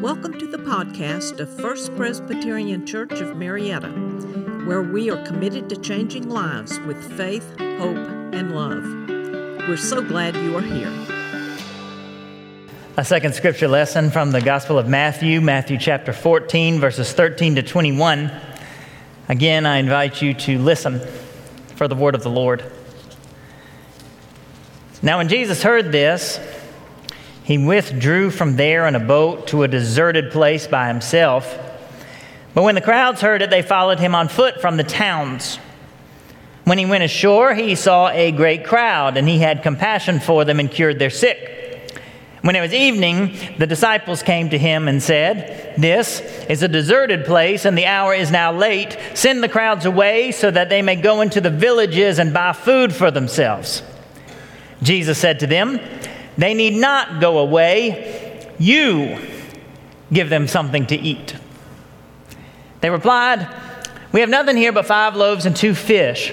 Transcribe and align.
Welcome 0.00 0.38
to 0.38 0.46
the 0.46 0.58
podcast 0.58 1.38
of 1.40 1.48
First 1.60 1.94
Presbyterian 1.96 2.84
Church 2.84 3.20
of 3.20 3.36
Marietta, 3.36 3.88
where 4.66 4.82
we 4.82 5.08
are 5.08 5.24
committed 5.24 5.70
to 5.70 5.76
changing 5.76 6.28
lives 6.28 6.78
with 6.80 7.16
faith, 7.16 7.48
hope, 7.58 7.96
and 8.34 8.54
love. 8.54 8.82
We're 9.68 9.76
so 9.76 10.02
glad 10.02 10.36
you 10.36 10.56
are 10.56 10.60
here. 10.60 10.92
A 12.96 13.04
second 13.04 13.34
scripture 13.34 13.68
lesson 13.68 14.10
from 14.10 14.32
the 14.32 14.40
Gospel 14.40 14.78
of 14.78 14.88
Matthew, 14.88 15.40
Matthew 15.40 15.78
chapter 15.78 16.12
14, 16.12 16.80
verses 16.80 17.12
13 17.12 17.54
to 17.54 17.62
21. 17.62 18.30
Again, 19.28 19.64
I 19.64 19.78
invite 19.78 20.20
you 20.20 20.34
to 20.34 20.58
listen 20.58 21.00
for 21.76 21.88
the 21.88 21.94
word 21.94 22.14
of 22.14 22.22
the 22.22 22.30
Lord. 22.30 22.64
Now, 25.02 25.18
when 25.18 25.28
Jesus 25.28 25.62
heard 25.62 25.92
this, 25.92 26.40
he 27.44 27.58
withdrew 27.58 28.30
from 28.30 28.56
there 28.56 28.88
in 28.88 28.94
a 28.94 29.00
boat 29.00 29.48
to 29.48 29.62
a 29.62 29.68
deserted 29.68 30.32
place 30.32 30.66
by 30.66 30.88
himself. 30.88 31.58
But 32.54 32.62
when 32.62 32.74
the 32.74 32.80
crowds 32.80 33.20
heard 33.20 33.42
it, 33.42 33.50
they 33.50 33.60
followed 33.60 34.00
him 34.00 34.14
on 34.14 34.28
foot 34.28 34.62
from 34.62 34.78
the 34.78 34.82
towns. 34.82 35.56
When 36.64 36.78
he 36.78 36.86
went 36.86 37.04
ashore, 37.04 37.54
he 37.54 37.74
saw 37.74 38.08
a 38.08 38.32
great 38.32 38.64
crowd, 38.64 39.18
and 39.18 39.28
he 39.28 39.38
had 39.38 39.62
compassion 39.62 40.20
for 40.20 40.46
them 40.46 40.58
and 40.58 40.70
cured 40.70 40.98
their 40.98 41.10
sick. 41.10 41.50
When 42.40 42.56
it 42.56 42.62
was 42.62 42.72
evening, 42.72 43.36
the 43.58 43.66
disciples 43.66 44.22
came 44.22 44.48
to 44.48 44.58
him 44.58 44.88
and 44.88 45.02
said, 45.02 45.74
This 45.76 46.20
is 46.48 46.62
a 46.62 46.68
deserted 46.68 47.26
place, 47.26 47.66
and 47.66 47.76
the 47.76 47.86
hour 47.86 48.14
is 48.14 48.30
now 48.30 48.52
late. 48.52 48.96
Send 49.12 49.42
the 49.42 49.48
crowds 49.50 49.84
away 49.84 50.32
so 50.32 50.50
that 50.50 50.70
they 50.70 50.80
may 50.80 50.96
go 50.96 51.20
into 51.20 51.42
the 51.42 51.50
villages 51.50 52.18
and 52.18 52.32
buy 52.32 52.54
food 52.54 52.94
for 52.94 53.10
themselves. 53.10 53.82
Jesus 54.82 55.18
said 55.18 55.40
to 55.40 55.46
them, 55.46 55.80
they 56.36 56.54
need 56.54 56.74
not 56.74 57.20
go 57.20 57.38
away. 57.38 58.48
You 58.58 59.18
give 60.12 60.30
them 60.30 60.48
something 60.48 60.86
to 60.86 60.96
eat. 60.96 61.36
They 62.80 62.90
replied, 62.90 63.48
We 64.12 64.20
have 64.20 64.28
nothing 64.28 64.56
here 64.56 64.72
but 64.72 64.86
five 64.86 65.16
loaves 65.16 65.46
and 65.46 65.56
two 65.56 65.74
fish. 65.74 66.32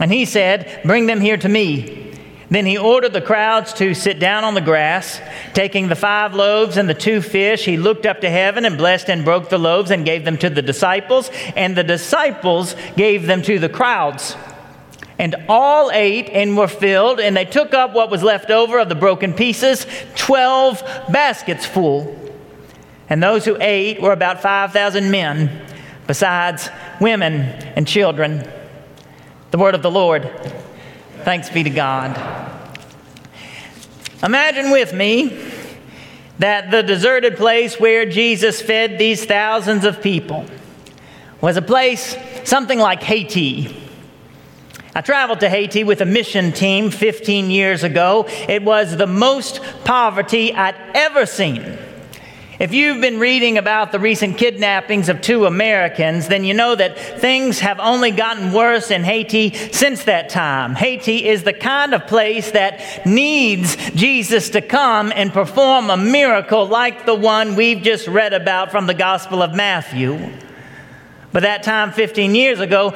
And 0.00 0.12
he 0.12 0.24
said, 0.24 0.80
Bring 0.84 1.06
them 1.06 1.20
here 1.20 1.36
to 1.36 1.48
me. 1.48 2.04
Then 2.50 2.66
he 2.66 2.76
ordered 2.76 3.12
the 3.12 3.20
crowds 3.20 3.72
to 3.74 3.94
sit 3.94 4.18
down 4.18 4.44
on 4.44 4.54
the 4.54 4.60
grass. 4.60 5.20
Taking 5.54 5.88
the 5.88 5.96
five 5.96 6.34
loaves 6.34 6.76
and 6.76 6.88
the 6.88 6.94
two 6.94 7.20
fish, 7.20 7.64
he 7.64 7.76
looked 7.76 8.06
up 8.06 8.20
to 8.20 8.30
heaven 8.30 8.64
and 8.64 8.76
blessed 8.76 9.08
and 9.08 9.24
broke 9.24 9.48
the 9.48 9.58
loaves 9.58 9.90
and 9.90 10.04
gave 10.04 10.24
them 10.24 10.36
to 10.38 10.50
the 10.50 10.62
disciples. 10.62 11.30
And 11.56 11.76
the 11.76 11.84
disciples 11.84 12.76
gave 12.96 13.26
them 13.26 13.42
to 13.42 13.58
the 13.58 13.68
crowds. 13.68 14.36
And 15.18 15.36
all 15.48 15.90
ate 15.92 16.28
and 16.30 16.56
were 16.56 16.68
filled, 16.68 17.20
and 17.20 17.36
they 17.36 17.44
took 17.44 17.72
up 17.72 17.92
what 17.94 18.10
was 18.10 18.22
left 18.22 18.50
over 18.50 18.78
of 18.78 18.88
the 18.88 18.94
broken 18.94 19.32
pieces, 19.32 19.86
12 20.16 20.82
baskets 21.10 21.64
full. 21.64 22.18
And 23.08 23.22
those 23.22 23.44
who 23.44 23.56
ate 23.60 24.00
were 24.02 24.12
about 24.12 24.42
5,000 24.42 25.10
men, 25.10 25.64
besides 26.06 26.68
women 27.00 27.42
and 27.76 27.86
children. 27.86 28.50
The 29.50 29.58
word 29.58 29.74
of 29.74 29.82
the 29.82 29.90
Lord. 29.90 30.28
Thanks 31.22 31.48
be 31.48 31.62
to 31.62 31.70
God. 31.70 32.18
Imagine 34.22 34.70
with 34.70 34.92
me 34.92 35.52
that 36.38 36.70
the 36.70 36.82
deserted 36.82 37.36
place 37.36 37.78
where 37.78 38.04
Jesus 38.04 38.60
fed 38.60 38.98
these 38.98 39.24
thousands 39.24 39.84
of 39.84 40.02
people 40.02 40.44
was 41.40 41.56
a 41.56 41.62
place 41.62 42.16
something 42.44 42.78
like 42.78 43.02
Haiti 43.02 43.83
I 44.96 45.00
traveled 45.00 45.40
to 45.40 45.48
Haiti 45.48 45.82
with 45.82 46.00
a 46.02 46.04
mission 46.06 46.52
team 46.52 46.88
15 46.88 47.50
years 47.50 47.82
ago. 47.82 48.26
It 48.48 48.62
was 48.62 48.96
the 48.96 49.08
most 49.08 49.60
poverty 49.84 50.54
I'd 50.54 50.76
ever 50.94 51.26
seen. 51.26 51.76
If 52.60 52.72
you've 52.72 53.00
been 53.00 53.18
reading 53.18 53.58
about 53.58 53.90
the 53.90 53.98
recent 53.98 54.38
kidnappings 54.38 55.08
of 55.08 55.20
two 55.20 55.46
Americans, 55.46 56.28
then 56.28 56.44
you 56.44 56.54
know 56.54 56.76
that 56.76 56.96
things 56.96 57.58
have 57.58 57.80
only 57.80 58.12
gotten 58.12 58.52
worse 58.52 58.92
in 58.92 59.02
Haiti 59.02 59.52
since 59.72 60.04
that 60.04 60.28
time. 60.28 60.76
Haiti 60.76 61.26
is 61.26 61.42
the 61.42 61.52
kind 61.52 61.92
of 61.92 62.06
place 62.06 62.52
that 62.52 63.04
needs 63.04 63.74
Jesus 63.90 64.50
to 64.50 64.60
come 64.60 65.12
and 65.16 65.32
perform 65.32 65.90
a 65.90 65.96
miracle 65.96 66.66
like 66.66 67.04
the 67.04 67.16
one 67.16 67.56
we've 67.56 67.82
just 67.82 68.06
read 68.06 68.32
about 68.32 68.70
from 68.70 68.86
the 68.86 68.94
Gospel 68.94 69.42
of 69.42 69.52
Matthew. 69.54 70.30
But 71.34 71.42
that 71.42 71.64
time, 71.64 71.90
15 71.90 72.36
years 72.36 72.60
ago, 72.60 72.94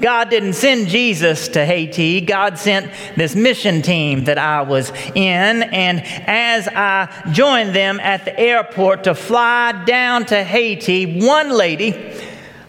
God 0.00 0.30
didn't 0.30 0.54
send 0.54 0.88
Jesus 0.88 1.48
to 1.48 1.66
Haiti. 1.66 2.22
God 2.22 2.58
sent 2.58 2.90
this 3.14 3.34
mission 3.36 3.82
team 3.82 4.24
that 4.24 4.38
I 4.38 4.62
was 4.62 4.90
in. 5.14 5.62
And 5.62 6.00
as 6.26 6.66
I 6.66 7.30
joined 7.32 7.74
them 7.74 8.00
at 8.00 8.24
the 8.24 8.40
airport 8.40 9.04
to 9.04 9.14
fly 9.14 9.84
down 9.84 10.24
to 10.26 10.42
Haiti, 10.42 11.20
one 11.26 11.50
lady 11.50 12.18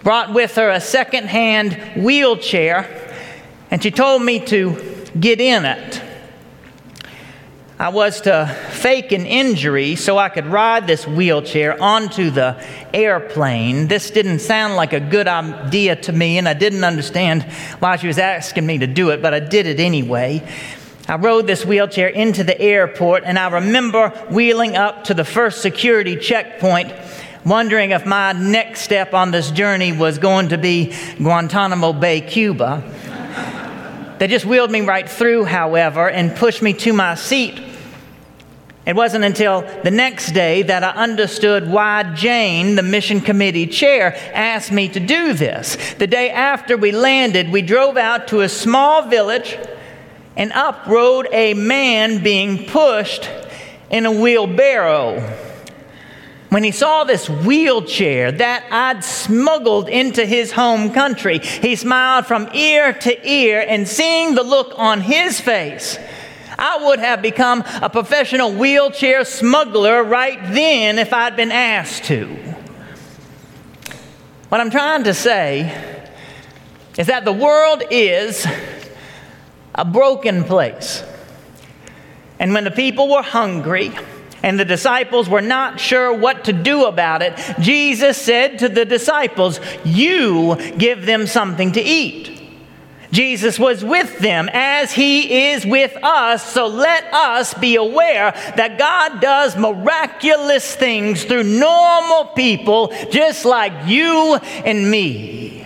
brought 0.03 0.33
with 0.33 0.53
her 0.55 0.69
a 0.69 0.81
second-hand 0.81 2.03
wheelchair, 2.03 3.15
and 3.71 3.81
she 3.81 3.91
told 3.91 4.21
me 4.21 4.41
to 4.47 5.07
get 5.17 5.39
in 5.39 5.63
it. 5.63 6.01
I 7.77 7.89
was 7.89 8.21
to 8.21 8.47
fake 8.71 9.11
an 9.11 9.25
injury 9.25 9.97
so 9.97 10.17
I 10.17 10.29
could 10.29 10.45
ride 10.45 10.87
this 10.87 11.05
wheelchair 11.05 11.81
onto 11.81 12.29
the 12.29 12.55
airplane. 12.93 13.89
This 13.89 14.11
didn't 14.11 14.39
sound 14.39 14.77
like 14.77 14.93
a 14.93 15.01
good 15.01 15.27
idea 15.27 15.97
to 15.97 16.13
me, 16.13 16.37
and 16.37 16.47
I 16.47 16.53
didn't 16.53 16.85
understand 16.85 17.43
why 17.79 17.97
she 17.97 18.07
was 18.07 18.17
asking 18.17 18.65
me 18.65 18.77
to 18.77 18.87
do 18.87 19.09
it, 19.09 19.21
but 19.21 19.33
I 19.33 19.41
did 19.41 19.65
it 19.65 19.81
anyway. 19.81 20.41
I 21.09 21.17
rode 21.17 21.47
this 21.47 21.65
wheelchair 21.65 22.07
into 22.07 22.45
the 22.45 22.59
airport, 22.61 23.23
and 23.25 23.37
I 23.37 23.49
remember 23.49 24.07
wheeling 24.31 24.77
up 24.77 25.03
to 25.05 25.13
the 25.13 25.25
first 25.25 25.61
security 25.61 26.15
checkpoint, 26.15 26.93
wondering 27.45 27.91
if 27.91 28.05
my 28.05 28.31
next 28.31 28.83
step 28.83 29.13
on 29.13 29.31
this 29.31 29.51
journey 29.51 29.91
was 29.91 30.17
going 30.17 30.47
to 30.49 30.57
be 30.57 30.93
Guantanamo 31.17 31.91
Bay, 31.91 32.21
Cuba. 32.21 32.89
They 34.17 34.27
just 34.27 34.45
wheeled 34.45 34.71
me 34.71 34.81
right 34.81 35.09
through, 35.09 35.45
however, 35.45 36.09
and 36.09 36.35
pushed 36.35 36.61
me 36.61 36.73
to 36.73 36.93
my 36.93 37.15
seat 37.15 37.61
it 38.85 38.95
wasn't 38.95 39.23
until 39.23 39.61
the 39.83 39.89
next 39.89 40.31
day 40.31 40.61
that 40.61 40.83
I 40.83 40.91
understood 40.91 41.67
why 41.67 42.03
Jane, 42.13 42.75
the 42.75 42.83
mission 42.83 43.19
committee 43.19 43.65
chair, 43.65 44.15
asked 44.31 44.71
me 44.71 44.89
to 44.89 44.99
do 44.99 45.33
this. 45.33 45.75
The 45.95 46.05
day 46.05 46.29
after 46.29 46.77
we 46.77 46.91
landed, 46.91 47.51
we 47.51 47.63
drove 47.63 47.97
out 47.97 48.27
to 48.27 48.41
a 48.41 48.49
small 48.49 49.07
village, 49.09 49.57
and 50.35 50.51
up 50.53 50.85
rode 50.85 51.27
a 51.31 51.55
man 51.55 52.21
being 52.21 52.65
pushed 52.65 53.27
in 53.89 54.05
a 54.05 54.11
wheelbarrow. 54.11 55.44
When 56.50 56.63
he 56.63 56.72
saw 56.72 57.03
this 57.03 57.29
wheelchair 57.29 58.31
that 58.31 58.66
I'd 58.72 59.03
smuggled 59.03 59.89
into 59.89 60.25
his 60.25 60.51
home 60.51 60.91
country, 60.94 61.39
he 61.39 61.75
smiled 61.75 62.28
from 62.28 62.50
ear 62.53 62.94
to 62.94 63.29
ear, 63.29 63.66
and 63.67 63.88
seeing 63.88 64.35
the 64.35 64.44
look 64.44 64.73
on 64.78 65.01
his 65.01 65.39
face, 65.39 65.97
I 66.57 66.85
would 66.85 67.00
have 67.00 67.22
become 67.22 67.63
a 67.81 67.89
professional 67.89 68.53
wheelchair 68.53 69.25
smuggler 69.25 70.03
right 70.03 70.39
then 70.53 71.00
if 71.00 71.11
I'd 71.11 71.35
been 71.35 71.51
asked 71.51 72.05
to. 72.05 72.28
What 74.50 74.61
I'm 74.61 74.69
trying 74.69 75.03
to 75.05 75.13
say 75.13 76.03
is 76.97 77.07
that 77.07 77.25
the 77.25 77.34
world 77.34 77.84
is 77.89 78.47
a 79.73 79.84
broken 79.84 80.44
place. 80.44 81.03
And 82.39 82.53
when 82.53 82.63
the 82.63 82.72
people 82.72 83.09
were 83.09 83.22
hungry, 83.22 83.91
and 84.45 84.59
the 84.59 84.63
disciples 84.63 85.28
were 85.28 85.41
not 85.41 85.79
sure 85.79 86.13
what 86.13 86.44
to 86.45 86.53
do 86.53 86.85
about 86.85 87.23
it, 87.23 87.33
Jesus 87.59 88.16
said 88.16 88.59
to 88.59 88.69
the 88.69 88.85
disciples, 88.85 89.59
You 89.83 90.56
give 90.78 91.07
them 91.07 91.25
something 91.25 91.72
to 91.72 91.81
eat. 91.81 92.31
Jesus 93.11 93.57
was 93.57 93.84
with 93.84 94.19
them 94.19 94.47
as 94.53 94.91
he 94.91 95.47
is 95.47 95.66
with 95.66 95.97
us. 96.03 96.47
So 96.47 96.67
let 96.67 97.11
us 97.11 97.55
be 97.55 97.75
aware 97.75 98.34
that 98.55 98.78
God 98.78 99.19
does 99.19 99.57
miraculous 99.57 100.75
things 100.75 101.23
through 101.23 101.44
normal 101.44 102.25
people 102.35 102.93
just 103.09 103.46
like 103.46 103.73
you 103.87 104.35
and 104.64 104.91
me. 104.91 105.66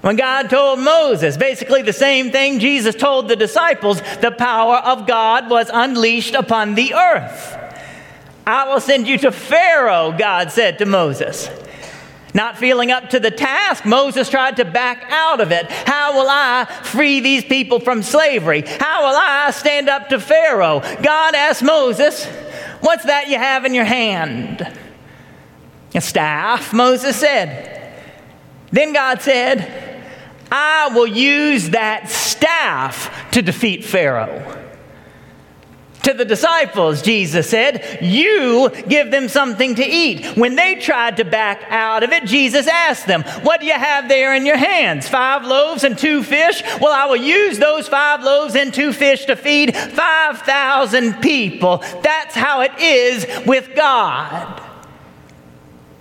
When 0.00 0.16
God 0.16 0.48
told 0.48 0.78
Moses 0.78 1.36
basically 1.36 1.82
the 1.82 1.92
same 1.92 2.30
thing 2.30 2.60
Jesus 2.60 2.94
told 2.94 3.28
the 3.28 3.36
disciples, 3.36 4.00
the 4.22 4.30
power 4.30 4.76
of 4.76 5.06
God 5.06 5.50
was 5.50 5.70
unleashed 5.70 6.34
upon 6.34 6.76
the 6.76 6.94
earth. 6.94 7.67
I 8.48 8.66
will 8.66 8.80
send 8.80 9.06
you 9.06 9.18
to 9.18 9.30
Pharaoh, 9.30 10.14
God 10.18 10.50
said 10.50 10.78
to 10.78 10.86
Moses. 10.86 11.50
Not 12.32 12.56
feeling 12.56 12.90
up 12.90 13.10
to 13.10 13.20
the 13.20 13.30
task, 13.30 13.84
Moses 13.84 14.30
tried 14.30 14.56
to 14.56 14.64
back 14.64 15.04
out 15.10 15.42
of 15.42 15.52
it. 15.52 15.70
How 15.70 16.14
will 16.14 16.28
I 16.30 16.64
free 16.82 17.20
these 17.20 17.44
people 17.44 17.78
from 17.78 18.02
slavery? 18.02 18.62
How 18.62 19.06
will 19.06 19.16
I 19.18 19.50
stand 19.50 19.90
up 19.90 20.08
to 20.08 20.18
Pharaoh? 20.18 20.80
God 21.02 21.34
asked 21.34 21.62
Moses, 21.62 22.24
What's 22.80 23.04
that 23.04 23.28
you 23.28 23.36
have 23.36 23.66
in 23.66 23.74
your 23.74 23.84
hand? 23.84 24.66
A 25.94 26.00
staff, 26.00 26.72
Moses 26.72 27.16
said. 27.16 27.92
Then 28.72 28.94
God 28.94 29.20
said, 29.20 30.02
I 30.50 30.88
will 30.94 31.06
use 31.06 31.70
that 31.70 32.08
staff 32.08 33.30
to 33.32 33.42
defeat 33.42 33.84
Pharaoh. 33.84 34.67
To 36.04 36.14
the 36.14 36.24
disciples, 36.24 37.02
Jesus 37.02 37.50
said, 37.50 37.98
You 38.00 38.70
give 38.88 39.10
them 39.10 39.28
something 39.28 39.74
to 39.74 39.84
eat. 39.84 40.24
When 40.36 40.54
they 40.54 40.76
tried 40.76 41.16
to 41.16 41.24
back 41.24 41.64
out 41.68 42.02
of 42.02 42.12
it, 42.12 42.24
Jesus 42.24 42.66
asked 42.66 43.06
them, 43.06 43.22
What 43.42 43.60
do 43.60 43.66
you 43.66 43.74
have 43.74 44.08
there 44.08 44.34
in 44.34 44.46
your 44.46 44.56
hands? 44.56 45.08
Five 45.08 45.44
loaves 45.44 45.84
and 45.84 45.98
two 45.98 46.22
fish? 46.22 46.62
Well, 46.80 46.92
I 46.92 47.06
will 47.06 47.16
use 47.16 47.58
those 47.58 47.88
five 47.88 48.22
loaves 48.22 48.54
and 48.54 48.72
two 48.72 48.92
fish 48.92 49.24
to 49.26 49.36
feed 49.36 49.76
5,000 49.76 51.20
people. 51.20 51.78
That's 52.02 52.34
how 52.34 52.60
it 52.60 52.78
is 52.78 53.26
with 53.46 53.74
God. 53.74 54.62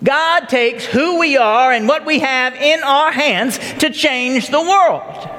God 0.04 0.42
takes 0.48 0.86
who 0.86 1.20
we 1.20 1.38
are 1.38 1.72
and 1.72 1.88
what 1.88 2.06
we 2.06 2.20
have 2.20 2.54
in 2.54 2.84
our 2.84 3.12
hands 3.12 3.58
to 3.80 3.90
change 3.90 4.50
the 4.50 4.62
world. 4.62 5.30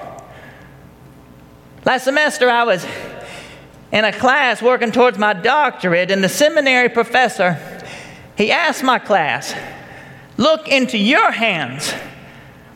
Last 1.85 2.05
semester, 2.05 2.51
I 2.51 2.65
was 2.65 2.85
in 3.93 4.05
a 4.05 4.13
class 4.13 4.61
working 4.61 4.93
towards 4.93 5.19
my 5.19 5.33
doctorate, 5.33 6.11
and 6.11 6.23
the 6.23 6.29
seminary 6.29 6.89
professor, 6.89 7.59
he 8.37 8.53
asked 8.53 8.83
my 8.83 8.99
class, 8.99 9.55
Look 10.37 10.69
into 10.69 10.97
your 10.97 11.33
hands. 11.33 11.93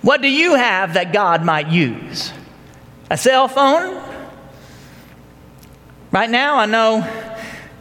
What 0.00 0.20
do 0.20 0.28
you 0.28 0.56
have 0.56 0.94
that 0.94 1.12
God 1.12 1.44
might 1.44 1.68
use? 1.68 2.32
A 3.08 3.16
cell 3.16 3.46
phone? 3.46 4.02
Right 6.10 6.28
now, 6.28 6.56
I 6.56 6.66
know 6.66 7.08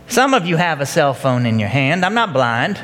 some 0.08 0.36
of 0.36 0.46
you 0.46 0.56
have 0.56 0.82
a 0.82 0.86
cell 0.86 1.16
phone 1.16 1.48
in 1.48 1.58
your 1.58 1.70
hand. 1.70 2.06
I'm 2.06 2.14
not 2.14 2.32
blind. 2.32 2.80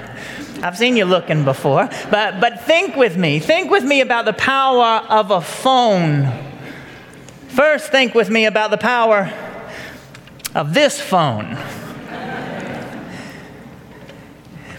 I've 0.63 0.75
seen 0.75 0.97
you 0.97 1.05
looking 1.05 1.45
before. 1.45 1.87
But, 2.09 2.39
but 2.41 2.61
think 2.61 2.95
with 2.95 3.15
me. 3.15 3.37
Think 3.37 3.69
with 3.69 3.83
me 3.83 4.01
about 4.01 4.25
the 4.25 4.33
power 4.33 5.05
of 5.07 5.29
a 5.29 5.41
phone. 5.41 6.33
First, 7.49 7.91
think 7.91 8.15
with 8.15 8.31
me 8.31 8.45
about 8.45 8.71
the 8.71 8.77
power 8.77 9.31
of 10.57 10.73
this 10.73 10.99
phone. 10.99 11.55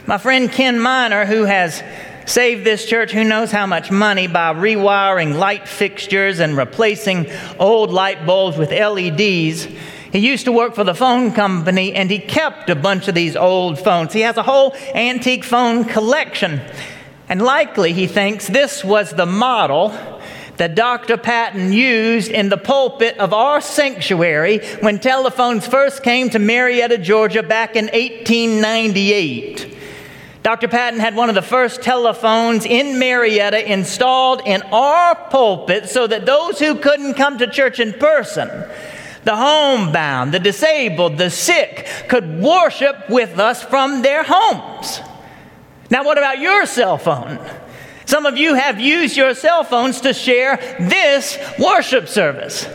My 0.09 0.19
friend 0.19 0.51
Ken 0.51 0.81
Miner, 0.81 1.25
who 1.25 1.45
has 1.45 1.85
saved 2.27 2.65
this 2.65 2.85
church 2.85 3.13
who 3.13 3.23
knows 3.23 3.53
how 3.53 3.65
much 3.65 3.89
money 3.89 4.27
by 4.27 4.53
rewiring 4.53 5.39
light 5.39 5.69
fixtures 5.69 6.41
and 6.41 6.57
replacing 6.57 7.31
old 7.61 7.91
light 7.91 8.27
bulbs 8.27 8.59
with 8.59 8.73
LEDs. 8.73 9.69
He 10.11 10.19
used 10.19 10.47
to 10.47 10.53
work 10.53 10.75
for 10.75 10.83
the 10.83 10.97
phone 10.97 11.31
company 11.31 11.95
and 11.95 12.11
he 12.11 12.19
kept 12.19 12.69
a 12.71 12.75
bunch 12.75 13.07
of 13.07 13.15
these 13.15 13.37
old 13.37 13.79
phones. 13.79 14.13
He 14.13 14.23
has 14.23 14.37
a 14.37 14.43
whole 14.43 14.75
antique 14.95 15.45
phone 15.45 15.85
collection. 15.85 16.61
And 17.29 17.41
likely, 17.41 17.93
he 17.93 18.09
thinks, 18.09 18.49
this 18.49 18.83
was 18.83 19.13
the 19.13 19.27
model 19.27 19.91
that 20.58 20.75
Dr. 20.75 21.16
Patton 21.16 21.72
used 21.72 22.31
in 22.31 22.49
the 22.49 22.56
pulpit 22.56 23.16
of 23.19 23.32
our 23.32 23.60
sanctuary 23.60 24.58
when 24.81 24.99
telephones 24.99 25.66
first 25.66 26.02
came 26.02 26.28
to 26.31 26.38
Marietta, 26.38 26.99
Georgia 26.99 27.43
back 27.43 27.76
in 27.76 27.87
1898. 27.87 29.76
Dr. 30.43 30.69
Patton 30.69 31.00
had 31.00 31.14
one 31.14 31.28
of 31.28 31.34
the 31.34 31.43
first 31.43 31.82
telephones 31.82 32.64
in 32.64 32.99
Marietta 32.99 33.70
installed 33.70 34.43
in 34.46 34.62
our 34.62 35.14
pulpit 35.14 35.88
so 35.88 36.06
that 36.06 36.26
those 36.26 36.58
who 36.58 36.75
couldn't 36.76 37.14
come 37.14 37.38
to 37.38 37.46
church 37.46 37.81
in 37.81 37.93
person, 37.93 38.49
the 39.25 39.37
homebound, 39.37 40.32
the 40.32 40.40
disabled, 40.40 41.19
the 41.19 41.31
sick, 41.31 41.87
could 42.08 42.40
worship 42.40 43.08
with 43.08 43.38
us 43.38 43.62
from 43.62 44.02
their 44.02 44.22
homes. 44.25 45.00
Now, 45.90 46.05
what 46.05 46.19
about 46.19 46.40
your 46.40 46.66
cell 46.66 46.99
phone? 46.99 47.38
Some 48.08 48.25
of 48.25 48.38
you 48.38 48.55
have 48.55 48.81
used 48.81 49.19
your 49.19 49.34
cell 49.34 49.64
phones 49.64 50.00
to 50.00 50.14
share 50.14 50.56
this 50.81 51.38
worship 51.58 52.08
service. 52.08 52.66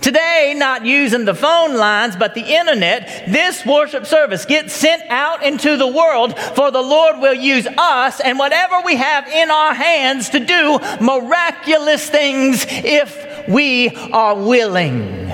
Today, 0.00 0.52
not 0.56 0.84
using 0.84 1.24
the 1.24 1.32
phone 1.32 1.76
lines, 1.76 2.16
but 2.16 2.34
the 2.34 2.40
internet, 2.40 3.26
this 3.28 3.64
worship 3.64 4.04
service 4.04 4.44
gets 4.44 4.72
sent 4.72 5.04
out 5.08 5.44
into 5.44 5.76
the 5.76 5.86
world, 5.86 6.36
for 6.36 6.72
the 6.72 6.82
Lord 6.82 7.20
will 7.20 7.34
use 7.34 7.68
us 7.78 8.18
and 8.18 8.36
whatever 8.36 8.80
we 8.84 8.96
have 8.96 9.28
in 9.28 9.48
our 9.48 9.74
hands 9.74 10.30
to 10.30 10.40
do 10.40 10.80
miraculous 11.00 12.10
things 12.10 12.66
if 12.68 13.46
we 13.48 13.90
are 13.90 14.34
willing. 14.34 15.32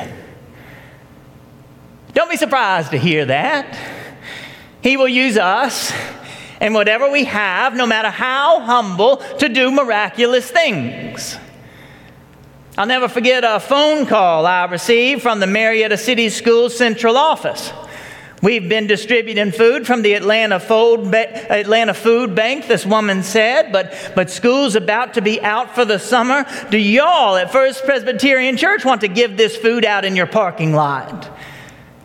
Don't 2.13 2.29
be 2.31 2.37
surprised 2.37 2.91
to 2.91 2.99
hear 2.99 3.25
that. 3.25 3.75
He 4.83 4.99
will 4.99 5.09
use 5.09 5.39
us 5.39 5.95
and 6.61 6.75
whatever 6.75 7.11
we 7.11 7.25
have, 7.25 7.75
no 7.75 7.87
matter 7.87 8.11
how 8.11 8.61
humble, 8.61 9.19
to 9.39 9.49
do 9.49 9.71
miraculous 9.71 10.51
things. 10.51 11.37
I'll 12.79 12.87
never 12.87 13.09
forget 13.09 13.43
a 13.43 13.59
phone 13.59 14.07
call 14.07 14.47
I 14.47 14.67
received 14.67 15.23
from 15.23 15.41
the 15.41 15.47
Marietta 15.47 15.97
City 15.97 16.29
Schools 16.29 16.77
Central 16.77 17.17
Office. 17.17 17.73
We've 18.43 18.69
been 18.69 18.87
distributing 18.87 19.51
food 19.51 19.87
from 19.87 20.03
the 20.03 20.13
Atlanta 20.13 20.61
Food, 20.61 21.15
Atlanta 21.15 21.95
Food 21.95 22.35
Bank, 22.35 22.67
this 22.67 22.85
woman 22.85 23.23
said, 23.23 23.73
but, 23.73 24.13
but 24.15 24.29
school's 24.29 24.77
about 24.77 25.15
to 25.15 25.23
be 25.23 25.41
out 25.41 25.75
for 25.75 25.87
the 25.87 25.99
summer. 25.99 26.45
Do 26.71 26.77
y'all 26.77 27.37
at 27.37 27.51
First 27.51 27.85
Presbyterian 27.85 28.59
Church 28.59 28.85
want 28.85 29.01
to 29.01 29.09
give 29.09 29.39
this 29.39 29.57
food 29.57 29.87
out 29.87 30.05
in 30.05 30.15
your 30.15 30.27
parking 30.27 30.75
lot? 30.75 31.31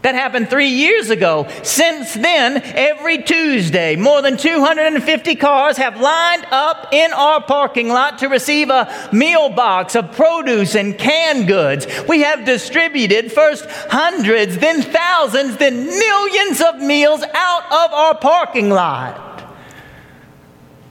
That 0.01 0.15
happened 0.15 0.49
three 0.49 0.69
years 0.69 1.11
ago. 1.11 1.47
Since 1.61 2.15
then, 2.15 2.57
every 2.63 3.21
Tuesday, 3.21 3.95
more 3.95 4.23
than 4.23 4.35
250 4.35 5.35
cars 5.35 5.77
have 5.77 5.99
lined 5.99 6.45
up 6.49 6.87
in 6.91 7.13
our 7.13 7.41
parking 7.43 7.89
lot 7.89 8.17
to 8.19 8.27
receive 8.27 8.71
a 8.71 8.91
meal 9.11 9.49
box 9.49 9.95
of 9.95 10.11
produce 10.13 10.73
and 10.73 10.97
canned 10.97 11.47
goods. 11.47 11.85
We 12.09 12.21
have 12.21 12.45
distributed 12.45 13.31
first 13.31 13.65
hundreds, 13.69 14.57
then 14.57 14.81
thousands, 14.81 15.57
then 15.57 15.85
millions 15.85 16.61
of 16.61 16.77
meals 16.79 17.21
out 17.21 17.65
of 17.65 17.93
our 17.93 18.15
parking 18.15 18.71
lot. 18.71 19.27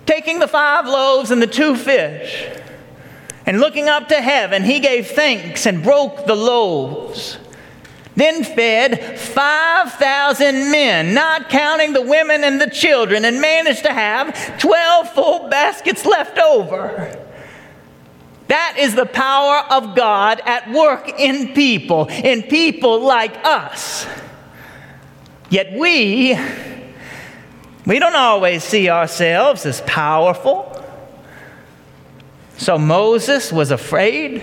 Taking 0.06 0.38
the 0.38 0.48
five 0.48 0.86
loaves 0.86 1.32
and 1.32 1.42
the 1.42 1.48
two 1.48 1.74
fish, 1.74 2.48
and 3.44 3.58
looking 3.58 3.88
up 3.88 4.08
to 4.08 4.20
heaven, 4.20 4.62
he 4.62 4.78
gave 4.78 5.08
thanks 5.08 5.66
and 5.66 5.82
broke 5.82 6.26
the 6.26 6.36
loaves 6.36 7.38
then 8.20 8.44
fed 8.44 9.18
5,000 9.18 10.70
men, 10.70 11.14
not 11.14 11.48
counting 11.48 11.92
the 11.92 12.02
women 12.02 12.44
and 12.44 12.60
the 12.60 12.68
children, 12.68 13.24
and 13.24 13.40
managed 13.40 13.84
to 13.84 13.92
have 13.92 14.58
12 14.58 15.08
full 15.10 15.48
baskets 15.48 16.04
left 16.04 16.38
over. 16.38 17.26
That 18.48 18.76
is 18.78 18.96
the 18.96 19.06
power 19.06 19.64
of 19.70 19.94
God 19.94 20.40
at 20.44 20.70
work 20.72 21.08
in 21.20 21.54
people, 21.54 22.06
in 22.08 22.42
people 22.42 23.00
like 23.00 23.36
us. 23.44 24.06
Yet 25.50 25.72
we, 25.72 26.36
we 27.86 27.98
don't 28.00 28.16
always 28.16 28.64
see 28.64 28.88
ourselves 28.88 29.66
as 29.66 29.80
powerful. 29.82 30.66
So 32.56 32.76
Moses 32.76 33.52
was 33.52 33.70
afraid. 33.70 34.42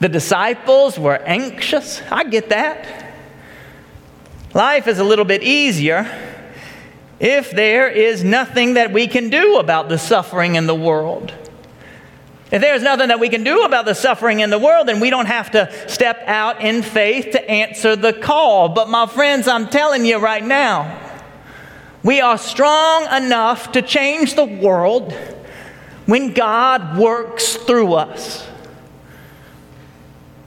The 0.00 0.08
disciples 0.08 0.98
were 0.98 1.16
anxious. 1.16 2.02
I 2.10 2.24
get 2.24 2.50
that. 2.50 3.14
Life 4.52 4.86
is 4.88 4.98
a 4.98 5.04
little 5.04 5.24
bit 5.24 5.42
easier 5.42 6.06
if 7.18 7.50
there 7.50 7.88
is 7.88 8.22
nothing 8.22 8.74
that 8.74 8.92
we 8.92 9.06
can 9.06 9.30
do 9.30 9.56
about 9.56 9.88
the 9.88 9.98
suffering 9.98 10.54
in 10.54 10.66
the 10.66 10.74
world. 10.74 11.32
If 12.50 12.60
there's 12.60 12.82
nothing 12.82 13.08
that 13.08 13.18
we 13.18 13.28
can 13.28 13.42
do 13.42 13.62
about 13.62 13.86
the 13.86 13.94
suffering 13.94 14.40
in 14.40 14.50
the 14.50 14.58
world, 14.58 14.86
then 14.86 15.00
we 15.00 15.10
don't 15.10 15.26
have 15.26 15.50
to 15.52 15.88
step 15.88 16.22
out 16.26 16.60
in 16.60 16.82
faith 16.82 17.32
to 17.32 17.50
answer 17.50 17.96
the 17.96 18.12
call. 18.12 18.68
But, 18.68 18.88
my 18.88 19.06
friends, 19.06 19.48
I'm 19.48 19.68
telling 19.68 20.04
you 20.04 20.18
right 20.18 20.44
now, 20.44 21.02
we 22.04 22.20
are 22.20 22.38
strong 22.38 23.06
enough 23.10 23.72
to 23.72 23.82
change 23.82 24.34
the 24.34 24.44
world 24.44 25.12
when 26.04 26.34
God 26.34 26.96
works 26.96 27.56
through 27.56 27.94
us. 27.94 28.46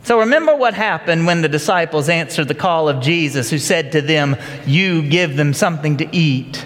So 0.10 0.22
remember 0.22 0.56
what 0.56 0.74
happened 0.74 1.28
when 1.28 1.44
the 1.44 1.48
disciples 1.48 2.10
answered 2.10 2.48
the 2.48 2.56
call 2.56 2.90
of 2.90 3.00
Jesus, 3.00 3.52
who 3.52 3.60
said 3.60 3.92
to 3.92 4.02
them, 4.02 4.38
You 4.66 5.08
give 5.08 5.38
them 5.38 5.54
something 5.54 5.98
to 5.98 6.10
eat. 6.12 6.66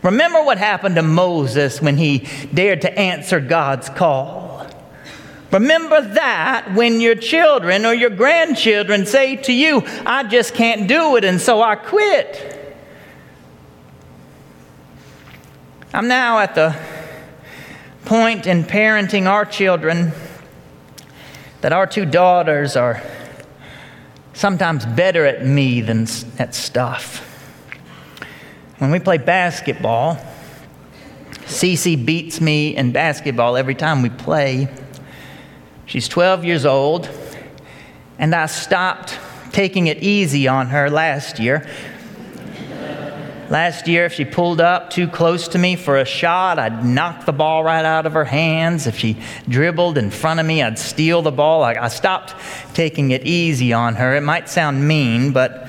Remember 0.00 0.40
what 0.44 0.56
happened 0.56 0.94
to 0.94 1.02
Moses 1.02 1.82
when 1.82 1.96
he 1.96 2.28
dared 2.54 2.82
to 2.82 2.96
answer 2.96 3.40
God's 3.40 3.88
call. 3.88 4.64
Remember 5.50 6.00
that 6.00 6.72
when 6.76 7.00
your 7.00 7.16
children 7.16 7.84
or 7.84 7.94
your 7.94 8.10
grandchildren 8.10 9.06
say 9.06 9.34
to 9.34 9.52
you, 9.52 9.82
I 10.06 10.22
just 10.22 10.54
can't 10.54 10.86
do 10.86 11.16
it, 11.16 11.24
and 11.24 11.40
so 11.40 11.62
I 11.62 11.74
quit. 11.74 12.78
I'm 15.92 16.06
now 16.06 16.38
at 16.38 16.54
the 16.54 16.76
point 18.04 18.46
in 18.46 18.62
parenting 18.62 19.26
our 19.26 19.44
children 19.44 20.12
that 21.64 21.72
our 21.72 21.86
two 21.86 22.04
daughters 22.04 22.76
are 22.76 23.02
sometimes 24.34 24.84
better 24.84 25.24
at 25.24 25.46
me 25.46 25.80
than 25.80 26.06
at 26.38 26.54
stuff. 26.54 27.20
When 28.76 28.90
we 28.90 28.98
play 28.98 29.16
basketball, 29.16 30.18
Cece 31.46 32.04
beats 32.04 32.38
me 32.38 32.76
in 32.76 32.92
basketball 32.92 33.56
every 33.56 33.74
time 33.74 34.02
we 34.02 34.10
play. 34.10 34.68
She's 35.86 36.06
12 36.06 36.44
years 36.44 36.66
old, 36.66 37.08
and 38.18 38.34
I 38.34 38.44
stopped 38.44 39.18
taking 39.50 39.86
it 39.86 40.02
easy 40.02 40.46
on 40.46 40.66
her 40.66 40.90
last 40.90 41.38
year. 41.38 41.66
Last 43.50 43.86
year, 43.86 44.06
if 44.06 44.14
she 44.14 44.24
pulled 44.24 44.58
up 44.58 44.88
too 44.88 45.06
close 45.06 45.48
to 45.48 45.58
me 45.58 45.76
for 45.76 45.98
a 45.98 46.06
shot, 46.06 46.58
I'd 46.58 46.82
knock 46.82 47.26
the 47.26 47.32
ball 47.32 47.62
right 47.62 47.84
out 47.84 48.06
of 48.06 48.14
her 48.14 48.24
hands. 48.24 48.86
If 48.86 48.96
she 48.96 49.18
dribbled 49.48 49.98
in 49.98 50.10
front 50.10 50.40
of 50.40 50.46
me, 50.46 50.62
I'd 50.62 50.78
steal 50.78 51.20
the 51.20 51.30
ball. 51.30 51.62
I, 51.62 51.74
I 51.74 51.88
stopped 51.88 52.34
taking 52.74 53.10
it 53.10 53.26
easy 53.26 53.74
on 53.74 53.96
her. 53.96 54.16
It 54.16 54.22
might 54.22 54.48
sound 54.48 54.88
mean, 54.88 55.32
but 55.32 55.68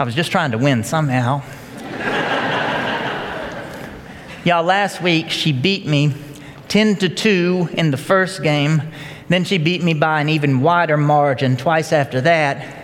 I 0.00 0.02
was 0.02 0.16
just 0.16 0.32
trying 0.32 0.50
to 0.50 0.58
win 0.58 0.82
somehow. 0.82 1.42
Y'all, 4.44 4.64
last 4.64 5.00
week 5.00 5.30
she 5.30 5.52
beat 5.52 5.86
me 5.86 6.14
10 6.66 6.96
to 6.96 7.08
2 7.08 7.68
in 7.74 7.92
the 7.92 7.96
first 7.96 8.42
game. 8.42 8.82
Then 9.28 9.44
she 9.44 9.58
beat 9.58 9.84
me 9.84 9.94
by 9.94 10.20
an 10.20 10.28
even 10.28 10.62
wider 10.62 10.96
margin 10.96 11.56
twice 11.56 11.92
after 11.92 12.20
that 12.22 12.77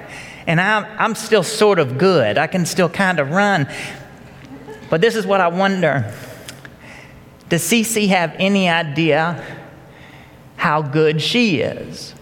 and 0.46 0.60
I'm, 0.60 0.86
I'm 0.98 1.14
still 1.14 1.42
sort 1.42 1.78
of 1.78 1.98
good. 1.98 2.38
I 2.38 2.46
can 2.46 2.66
still 2.66 2.88
kind 2.88 3.18
of 3.18 3.30
run. 3.30 3.66
But 4.90 5.00
this 5.00 5.16
is 5.16 5.26
what 5.26 5.40
I 5.40 5.48
wonder 5.48 6.12
Does 7.48 7.62
Cece 7.62 8.08
have 8.08 8.34
any 8.38 8.68
idea 8.68 9.42
how 10.56 10.82
good 10.82 11.20
she 11.20 11.60
is? 11.60 12.14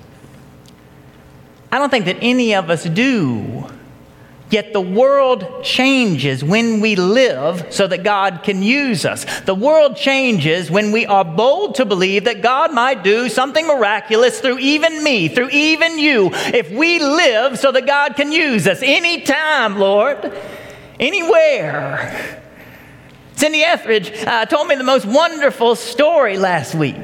I 1.71 1.79
don't 1.79 1.91
think 1.91 2.05
that 2.05 2.19
any 2.21 2.55
of 2.55 2.71
us 2.71 2.85
do. 2.85 3.67
Yet 4.53 4.75
the 4.75 4.83
world 4.83 5.65
changes 5.65 6.45
when 6.45 6.81
we 6.81 6.95
live 6.95 7.69
so 7.71 7.87
that 7.87 8.05
God 8.05 8.43
can 8.43 8.63
use 8.63 9.07
us. 9.07 9.25
The 9.41 9.55
world 9.55 9.97
changes 9.97 10.71
when 10.71 10.93
we 10.93 11.07
are 11.07 11.25
bold 11.25 11.77
to 11.77 11.87
believe 11.87 12.25
that 12.25 12.43
God 12.43 12.71
might 12.71 13.03
do 13.03 13.31
something 13.31 13.67
miraculous 13.67 14.41
through 14.41 14.59
even 14.59 15.03
me, 15.03 15.29
through 15.29 15.49
even 15.49 15.99
you, 15.99 16.29
if 16.35 16.71
we 16.71 16.99
live 16.99 17.59
so 17.59 17.73
that 17.73 17.87
God 17.87 18.15
can 18.15 18.31
use 18.31 18.69
us 18.69 18.83
anytime, 18.83 19.79
Lord, 19.79 20.39
anywhere. 21.01 22.43
Cindy 23.37 23.63
Etheridge 23.63 24.13
uh, 24.27 24.45
told 24.45 24.69
me 24.69 24.75
the 24.75 24.85
most 24.85 25.07
wonderful 25.07 25.77
story 25.77 26.37
last 26.37 26.75
week. 26.75 26.97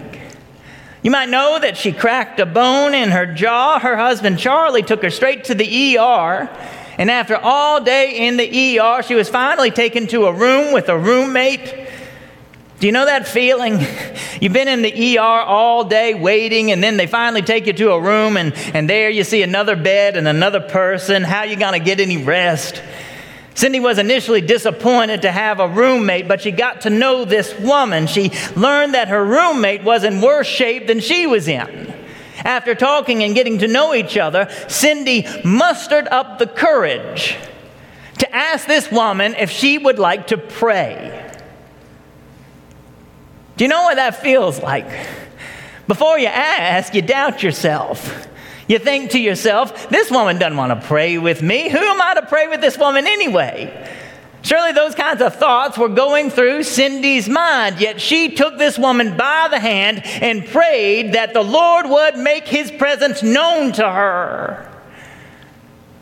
You 1.03 1.11
might 1.11 1.31
know 1.31 1.59
that 1.59 1.79
she 1.79 1.93
cracked 1.93 2.41
a 2.41 2.45
bone 2.45 2.93
in 2.93 3.09
her 3.09 3.25
jaw. 3.25 3.79
Her 3.79 3.97
husband 3.97 4.39
Charlie 4.39 4.83
took 4.83 5.01
her 5.01 5.09
straight 5.09 5.45
to 5.45 5.55
the 5.55 5.97
ER. 5.97 6.51
And 6.99 7.13
after 7.13 7.37
all 7.37 7.81
day 7.81 8.27
in 8.27 8.37
the 8.37 8.81
ER, 8.81 9.03
she 9.05 9.15
was 9.15 9.29
finally 9.29 9.71
taken 9.71 10.09
to 10.09 10.27
a 10.27 10.33
room 10.33 10.73
with 10.73 10.89
a 10.89 10.99
roommate. 10.99 11.89
Do 12.81 12.87
you 12.87 12.93
know 12.93 13.07
that 13.07 13.29
feeling? 13.29 13.79
You've 14.41 14.53
been 14.53 14.69
in 14.69 14.83
the 14.83 15.19
ER 15.19 15.21
all 15.21 15.85
day 15.85 16.15
waiting, 16.15 16.73
and 16.73 16.83
then 16.83 16.97
they 16.97 17.07
finally 17.07 17.43
take 17.43 17.67
you 17.67 17.73
to 17.73 17.93
a 17.93 18.01
room, 18.01 18.37
and, 18.37 18.53
and 18.75 18.91
there 18.91 19.11
you 19.11 19.23
see 19.23 19.43
another 19.43 19.77
bed 19.77 20.17
and 20.17 20.27
another 20.27 20.61
person. 20.61 21.23
How 21.23 21.45
you 21.45 21.57
to 21.57 21.79
get 21.79 22.01
any 22.01 22.23
rest? 22.23 22.83
Cindy 23.55 23.81
was 23.81 23.99
initially 23.99 24.41
disappointed 24.41 25.23
to 25.23 25.33
have 25.33 25.59
a 25.59 25.67
roommate, 25.67 26.29
but 26.29 26.41
she 26.41 26.53
got 26.53 26.83
to 26.83 26.91
know 26.91 27.25
this 27.25 27.57
woman. 27.59 28.07
She 28.07 28.31
learned 28.55 28.95
that 28.95 29.09
her 29.09 29.25
roommate 29.25 29.83
was 29.83 30.05
in 30.05 30.21
worse 30.21 30.47
shape 30.47 30.87
than 30.87 31.01
she 31.01 31.27
was 31.27 31.49
in. 31.49 31.98
After 32.45 32.75
talking 32.75 33.23
and 33.23 33.35
getting 33.35 33.59
to 33.59 33.69
know 33.69 33.95
each 33.95 34.17
other, 34.17 34.49
Cindy 34.69 35.27
mustered 35.45 36.07
up 36.09 36.39
the 36.39 36.47
courage 36.47 37.37
to 38.19 38.35
ask 38.35 38.67
this 38.67 38.91
woman 38.91 39.35
if 39.35 39.51
she 39.51 39.79
would 39.79 39.99
like 39.99 40.29
to 40.29 40.39
pray. 40.39 41.25
Do 43.57 43.65
you 43.65 43.69
know 43.69 43.83
what 43.83 43.97
that 43.97 44.23
feels 44.23 44.63
like? 44.63 44.89
Before 45.89 46.19
you 46.19 46.29
ask, 46.29 46.95
you 46.95 47.03
doubt 47.03 47.43
yourself. 47.43 48.27
You 48.69 48.79
think 48.79 49.13
to 49.13 49.19
yourself, 49.19 49.89
this 49.89 50.11
woman 50.11 50.39
doesn't 50.39 50.57
want 50.57 50.79
to 50.79 50.87
pray 50.87 51.17
with 51.19 51.43
me. 51.43 51.71
Who 51.71 51.79
am 51.79 52.01
I 52.01 52.15
to 52.15 52.27
pray 52.27 52.49
with 52.49 52.61
this 52.61 52.77
woman 52.77 53.07
anyway? 53.07 53.98
Surely 54.49 54.73
those 54.73 54.95
kinds 54.95 55.21
of 55.21 55.35
thoughts 55.35 55.77
were 55.77 55.91
going 55.91 56.31
through 56.31 56.63
Cindy's 56.63 57.29
mind, 57.29 57.83
yet 57.83 58.01
she 58.01 58.35
took 58.35 58.57
this 58.57 58.79
woman 58.79 59.15
by 59.15 59.47
the 59.51 59.61
hand 59.61 60.01
and 60.23 60.43
prayed 60.47 61.13
that 61.13 61.35
the 61.35 61.43
Lord 61.43 61.87
would 61.87 62.17
make 62.17 62.49
his 62.49 62.71
presence 62.71 63.23
known 63.23 63.73
to 63.73 63.87
her. 63.87 64.75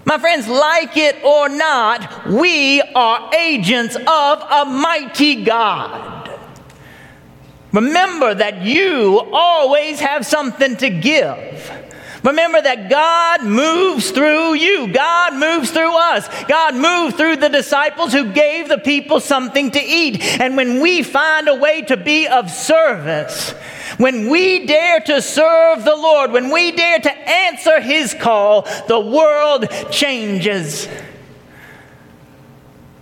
My 0.05 0.19
friends, 0.19 0.47
like 0.47 0.97
it 0.97 1.25
or 1.25 1.49
not, 1.49 2.29
we 2.29 2.81
are 2.83 3.35
agents 3.35 3.97
of 3.97 4.43
a 4.49 4.65
mighty 4.65 5.43
God. 5.43 6.31
Remember 7.73 8.33
that 8.33 8.63
you 8.63 9.29
always 9.33 9.99
have 9.99 10.25
something 10.25 10.77
to 10.77 10.89
give. 10.89 11.86
Remember 12.27 12.61
that 12.61 12.91
God 12.91 13.45
moves 13.45 14.11
through 14.11 14.55
you. 14.55 14.93
God 14.93 15.35
moves 15.35 15.71
through 15.71 15.97
us. 15.97 16.29
God 16.47 16.75
moved 16.75 17.17
through 17.17 17.37
the 17.37 17.49
disciples 17.49 18.13
who 18.13 18.33
gave 18.33 18.69
the 18.69 18.79
people 18.79 19.21
something 19.21 19.71
to 19.71 19.81
eat. 19.81 20.21
And 20.41 20.57
when 20.57 20.81
we 20.81 21.05
find 21.05 21.47
a 21.47 21.55
way 21.55 21.83
to 21.83 21.97
be 21.97 22.27
of 22.27 22.51
service, 22.51 23.53
when 23.99 24.29
we 24.29 24.67
dare 24.67 24.99
to 25.01 25.23
serve 25.23 25.85
the 25.85 25.95
Lord, 25.95 26.33
when 26.33 26.51
we 26.51 26.73
dare 26.73 26.99
to 26.99 27.13
answer 27.13 27.81
his 27.81 28.13
call, 28.13 28.63
the 28.89 28.99
world 28.99 29.71
changes. 29.93 30.89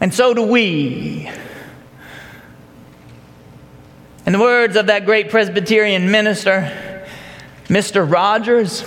And 0.00 0.12
so 0.12 0.34
do 0.34 0.42
we. 0.42 1.30
In 4.26 4.34
the 4.34 4.38
words 4.38 4.76
of 4.76 4.88
that 4.88 5.06
great 5.06 5.30
Presbyterian 5.30 6.10
minister, 6.10 7.08
Mr. 7.68 8.10
Rogers, 8.10 8.84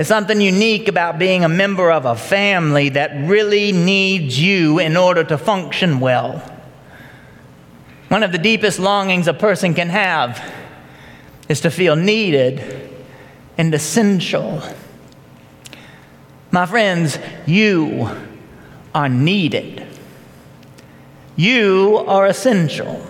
there's 0.00 0.08
something 0.08 0.40
unique 0.40 0.88
about 0.88 1.18
being 1.18 1.44
a 1.44 1.48
member 1.50 1.92
of 1.92 2.06
a 2.06 2.16
family 2.16 2.88
that 2.88 3.28
really 3.28 3.70
needs 3.70 4.40
you 4.40 4.78
in 4.78 4.96
order 4.96 5.22
to 5.22 5.36
function 5.36 6.00
well. 6.00 6.38
One 8.08 8.22
of 8.22 8.32
the 8.32 8.38
deepest 8.38 8.78
longings 8.78 9.28
a 9.28 9.34
person 9.34 9.74
can 9.74 9.90
have 9.90 10.42
is 11.50 11.60
to 11.60 11.70
feel 11.70 11.96
needed 11.96 12.90
and 13.58 13.74
essential. 13.74 14.62
My 16.50 16.64
friends, 16.64 17.18
you 17.44 18.08
are 18.94 19.10
needed. 19.10 19.86
You 21.36 22.02
are 22.06 22.24
essential. 22.24 23.06